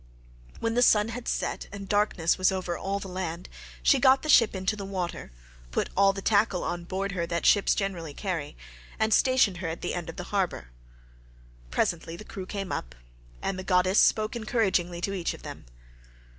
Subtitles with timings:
[0.59, 3.47] When the sun had set and darkness was over all the land,
[3.83, 5.31] she got the ship into the water,
[5.69, 8.57] put all the tackle on board her that ships generally carry,
[8.97, 10.69] and stationed her at the end of the harbour.
[11.69, 12.95] Presently the crew came up,
[13.43, 15.65] and the goddess spoke encouragingly to each of them.